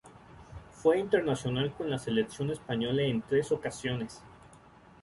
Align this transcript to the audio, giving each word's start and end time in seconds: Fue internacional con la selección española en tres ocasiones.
Fue 0.71 0.97
internacional 0.97 1.75
con 1.75 1.91
la 1.91 1.99
selección 1.99 2.49
española 2.49 3.03
en 3.03 3.21
tres 3.21 3.51
ocasiones. 3.51 4.23